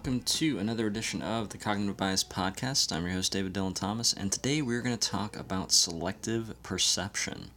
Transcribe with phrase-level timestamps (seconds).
[0.00, 2.90] welcome to another edition of the Cognitive Bias Podcast.
[2.90, 7.50] I'm your host, David Dylan Thomas, and today we're going to talk about selective perception.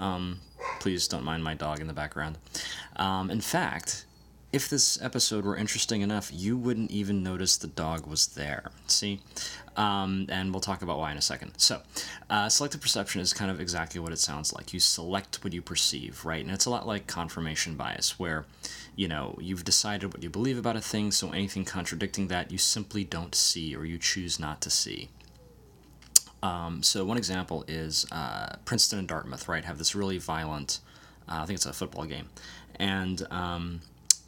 [0.00, 0.40] Um,
[0.80, 2.38] please don't mind my dog in the background.
[2.96, 4.04] Um, in fact,
[4.52, 8.72] if this episode were interesting enough, you wouldn't even notice the dog was there.
[8.88, 9.20] See?
[9.76, 11.52] Um, and we'll talk about why in a second.
[11.56, 11.82] So,
[12.28, 14.72] uh, selective perception is kind of exactly what it sounds like.
[14.72, 16.44] You select what you perceive, right?
[16.44, 18.44] And it's a lot like confirmation bias, where,
[19.00, 22.58] you know, you've decided what you believe about a thing, so anything contradicting that you
[22.58, 25.08] simply don't see or you choose not to see.
[26.42, 30.80] Um, so, one example is uh, Princeton and Dartmouth, right, have this really violent,
[31.26, 32.28] uh, I think it's a football game.
[32.76, 33.80] And, um,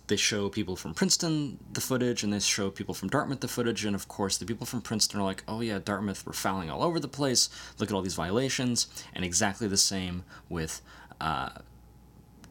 [0.07, 3.85] they show people from Princeton the footage and they show people from Dartmouth the footage.
[3.85, 6.83] And of course, the people from Princeton are like, oh yeah, Dartmouth were fouling all
[6.83, 7.49] over the place.
[7.79, 8.89] Look at all these violations.
[9.15, 10.83] And exactly the same with
[11.21, 11.51] uh,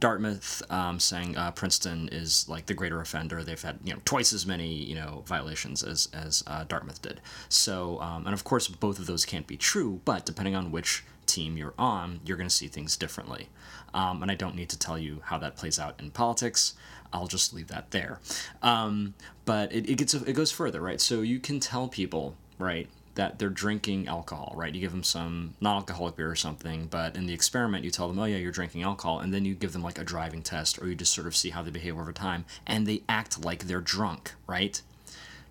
[0.02, 3.44] Dartmouth um, saying uh, Princeton is like the greater offender.
[3.44, 7.22] They've had you know twice as many you know violations as as uh, Dartmouth did.
[7.48, 11.06] So um, and of course both of those can't be true, but depending on which
[11.28, 13.48] team you're on, you're going to see things differently.
[13.94, 16.74] Um, and I don't need to tell you how that plays out in politics.
[17.14, 18.20] I'll just leave that there.
[18.64, 19.14] Um,
[19.46, 21.00] but it, it gets it goes further, right?
[21.00, 24.74] So you can tell people, right, that they're drinking alcohol, right?
[24.74, 28.20] You give them some non-alcoholic beer or something, but in the experiment, you tell them,
[28.20, 30.88] "Oh yeah, you're drinking alcohol," and then you give them like a driving test, or
[30.88, 33.82] you just sort of see how they behave over time, and they act like they're
[33.82, 34.82] drunk, right?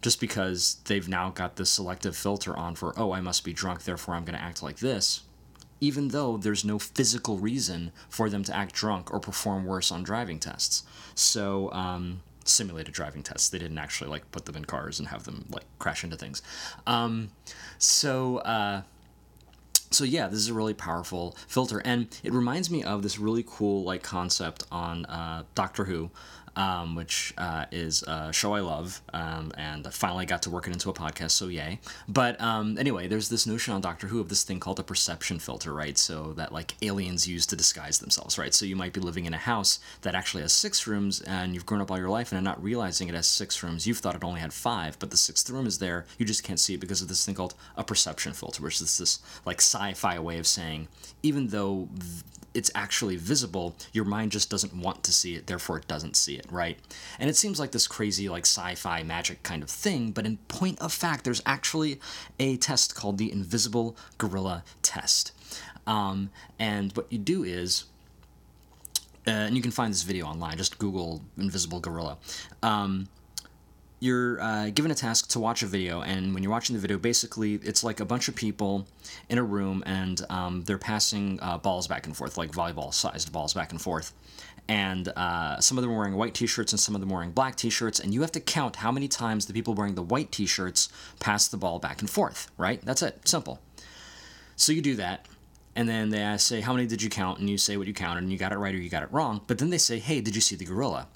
[0.02, 3.84] Just because they've now got this selective filter on for, "Oh, I must be drunk,
[3.84, 5.20] therefore I'm going to act like this,"
[5.80, 10.02] even though there's no physical reason for them to act drunk or perform worse on
[10.02, 10.83] driving tests.
[11.14, 13.48] So, um, simulated driving tests.
[13.48, 16.42] They didn't actually like put them in cars and have them like crash into things.
[16.86, 17.30] Um,
[17.78, 18.82] so, uh,
[19.90, 23.44] so yeah, this is a really powerful filter, and it reminds me of this really
[23.46, 26.10] cool like concept on uh, Doctor Who,
[26.56, 30.66] um, which uh, is a show I love, um, and I finally got to work
[30.66, 31.80] it into a podcast, so yay.
[32.08, 35.39] But um, anyway, there's this notion on Doctor Who of this thing called a perception
[35.39, 35.96] filter, right?
[35.96, 38.55] So that like aliens use to disguise themselves, right?
[38.55, 41.66] So you might be living in a house that actually has six rooms, and you've
[41.66, 43.86] grown up all your life and are not realizing it has six rooms.
[43.86, 46.06] You've thought it only had five, but the sixth room is there.
[46.18, 48.98] You just can't see it because of this thing called a perception filter, which is
[48.98, 50.89] this like sci-fi way of saying
[51.22, 51.89] even though
[52.55, 56.34] it's actually visible, your mind just doesn't want to see it, therefore it doesn't see
[56.34, 56.78] it, right?
[57.18, 60.38] And it seems like this crazy, like sci fi magic kind of thing, but in
[60.48, 62.00] point of fact, there's actually
[62.39, 65.33] a test called the Invisible Gorilla Test.
[65.86, 67.84] Um, and what you do is,
[69.27, 72.18] uh, and you can find this video online, just Google Invisible Gorilla.
[72.62, 73.08] Um,
[74.00, 76.96] you're uh, given a task to watch a video, and when you're watching the video,
[76.98, 78.86] basically it's like a bunch of people
[79.28, 83.52] in a room, and um, they're passing uh, balls back and forth, like volleyball-sized balls
[83.52, 84.14] back and forth.
[84.68, 87.33] And uh, some of them are wearing white T-shirts, and some of them are wearing
[87.33, 90.33] black T-shirts, and you have to count how many times the people wearing the white
[90.33, 92.50] T-shirts pass the ball back and forth.
[92.56, 92.80] Right?
[92.83, 93.28] That's it.
[93.28, 93.60] Simple.
[94.56, 95.27] So you do that,
[95.77, 98.22] and then they say, "How many did you count?" And you say what you counted,
[98.22, 99.42] and you got it right or you got it wrong.
[99.46, 101.08] But then they say, "Hey, did you see the gorilla?"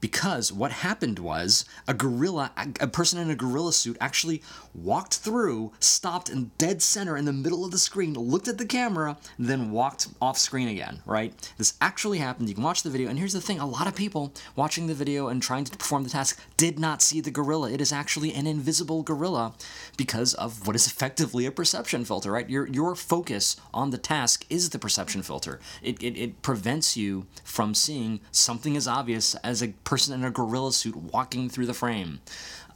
[0.00, 4.42] Because what happened was a gorilla, a person in a gorilla suit actually
[4.74, 8.66] walked through, stopped in dead center in the middle of the screen, looked at the
[8.66, 11.52] camera, then walked off screen again, right?
[11.58, 12.48] This actually happened.
[12.48, 14.94] You can watch the video, and here's the thing a lot of people watching the
[14.94, 17.70] video and trying to perform the task did not see the gorilla.
[17.70, 19.54] It is actually an invisible gorilla
[19.96, 22.48] because of what is effectively a perception filter, right?
[22.48, 25.58] Your, your focus on the task is the perception filter.
[25.82, 30.30] It, it, it prevents you from seeing something as obvious as a person in a
[30.30, 32.20] gorilla suit walking through the frame.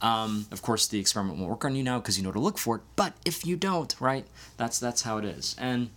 [0.01, 2.57] Um, of course, the experiment won't work on you now because you know to look
[2.57, 2.81] for it.
[2.95, 4.25] But if you don't, right,
[4.57, 5.55] that's that's how it is.
[5.59, 5.91] And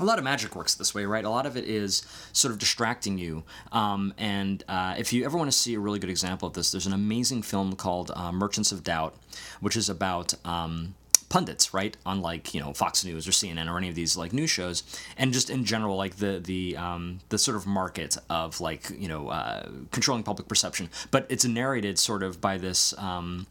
[0.00, 1.24] a lot of magic works this way, right?
[1.24, 3.42] A lot of it is sort of distracting you.
[3.70, 6.70] Um, and uh, if you ever want to see a really good example of this,
[6.70, 9.14] there's an amazing film called uh, Merchants of Doubt,
[9.60, 10.94] which is about um,
[11.28, 11.96] pundits, right?
[12.06, 14.82] On like you know Fox News or CNN or any of these like news shows,
[15.16, 19.08] and just in general like the the um, the sort of market of like you
[19.08, 20.90] know uh, controlling public perception.
[21.10, 22.94] But it's narrated sort of by this.
[22.98, 23.46] Um,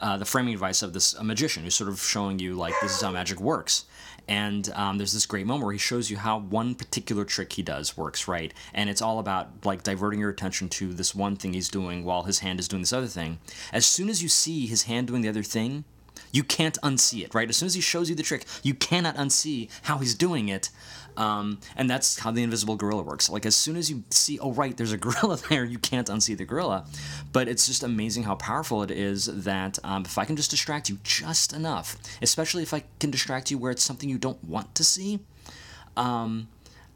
[0.00, 3.00] uh, the framing device of this magician who's sort of showing you like this is
[3.00, 3.84] how magic works
[4.26, 7.62] and um, there's this great moment where he shows you how one particular trick he
[7.62, 11.52] does works right and it's all about like diverting your attention to this one thing
[11.52, 13.38] he's doing while his hand is doing this other thing
[13.72, 15.84] as soon as you see his hand doing the other thing
[16.32, 17.48] you can't unsee it, right?
[17.48, 20.70] As soon as he shows you the trick, you cannot unsee how he's doing it.
[21.16, 23.30] Um, and that's how the invisible gorilla works.
[23.30, 26.36] Like as soon as you see, oh right, there's a gorilla there, you can't unsee
[26.36, 26.86] the gorilla.
[27.32, 30.88] But it's just amazing how powerful it is that um, if I can just distract
[30.88, 34.74] you just enough, especially if I can distract you where it's something you don't want
[34.74, 35.20] to see,
[35.96, 36.48] um,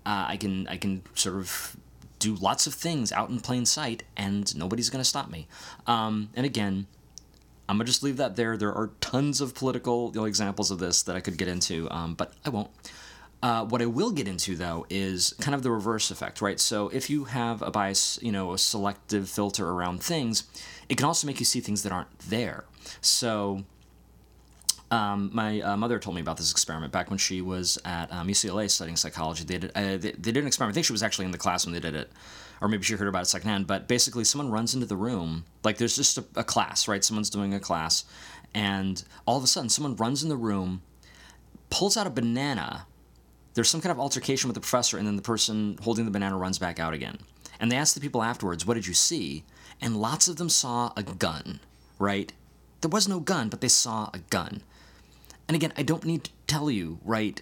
[0.04, 1.76] uh, I can I can sort of
[2.18, 5.46] do lots of things out in plain sight, and nobody's going to stop me.
[5.86, 6.86] Um, and again,
[7.68, 8.56] I'm gonna just leave that there.
[8.56, 12.32] There are tons of political examples of this that I could get into, um, but
[12.44, 12.70] I won't.
[13.40, 16.58] Uh, what I will get into though is kind of the reverse effect, right?
[16.58, 20.44] So if you have a bias, you know, a selective filter around things,
[20.88, 22.64] it can also make you see things that aren't there.
[23.00, 23.64] So
[24.90, 28.28] um, my uh, mother told me about this experiment back when she was at um,
[28.28, 29.44] UCLA studying psychology.
[29.44, 30.74] They did, uh, they, they, did an experiment.
[30.74, 32.10] I think she was actually in the class when they did it,
[32.60, 33.66] or maybe she heard about it secondhand.
[33.66, 37.04] But basically, someone runs into the room, like there's just a, a class, right?
[37.04, 38.04] Someone's doing a class,
[38.54, 40.82] and all of a sudden, someone runs in the room,
[41.68, 42.86] pulls out a banana.
[43.52, 46.38] There's some kind of altercation with the professor, and then the person holding the banana
[46.38, 47.18] runs back out again.
[47.60, 49.44] And they ask the people afterwards, "What did you see?"
[49.82, 51.60] And lots of them saw a gun,
[51.98, 52.32] right?
[52.80, 54.62] There was no gun, but they saw a gun.
[55.48, 57.40] And again, I don't need to tell you, right,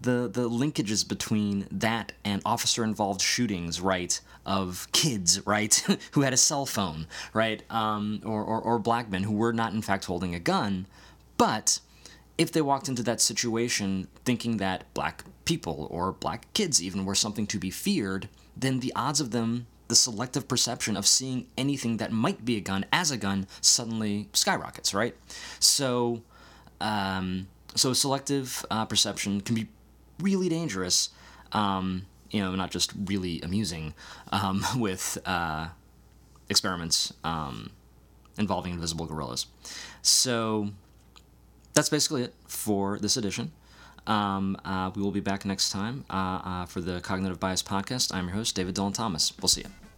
[0.00, 5.74] the, the linkages between that and officer involved shootings, right, of kids, right,
[6.12, 9.72] who had a cell phone, right, um, or, or, or black men who were not
[9.72, 10.86] in fact holding a gun,
[11.38, 11.78] but
[12.36, 17.14] if they walked into that situation thinking that black people or black kids even were
[17.14, 21.98] something to be feared, then the odds of them, the selective perception of seeing anything
[21.98, 25.14] that might be a gun as a gun, suddenly skyrockets, right?
[25.60, 26.22] So
[26.80, 29.68] um, so selective uh, perception can be
[30.20, 31.10] really dangerous.
[31.52, 33.94] Um, you know, not just really amusing
[34.32, 35.68] um, with uh,
[36.48, 37.70] experiments um,
[38.38, 39.46] involving invisible gorillas.
[40.02, 40.70] So
[41.74, 43.52] that's basically it for this edition.
[44.06, 48.14] Um, uh, we will be back next time uh, uh, for the Cognitive Bias Podcast.
[48.14, 49.32] I'm your host, David Dylan Thomas.
[49.40, 49.93] We'll see you.